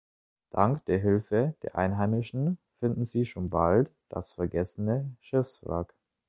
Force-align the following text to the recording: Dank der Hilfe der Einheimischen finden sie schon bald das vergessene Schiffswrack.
Dank 0.49 0.83
der 0.85 0.97
Hilfe 0.97 1.53
der 1.61 1.75
Einheimischen 1.75 2.57
finden 2.79 3.05
sie 3.05 3.23
schon 3.27 3.51
bald 3.51 3.91
das 4.09 4.31
vergessene 4.31 5.15
Schiffswrack. 5.19 5.93